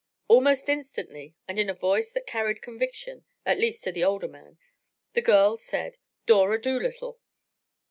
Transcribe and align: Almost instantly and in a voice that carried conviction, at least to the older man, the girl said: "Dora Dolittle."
Almost 0.27 0.67
instantly 0.67 1.35
and 1.47 1.59
in 1.59 1.69
a 1.69 1.75
voice 1.75 2.11
that 2.13 2.25
carried 2.25 2.63
conviction, 2.63 3.23
at 3.45 3.59
least 3.59 3.83
to 3.83 3.91
the 3.91 4.03
older 4.03 4.27
man, 4.27 4.57
the 5.13 5.21
girl 5.21 5.57
said: 5.57 5.97
"Dora 6.25 6.59
Dolittle." 6.59 7.19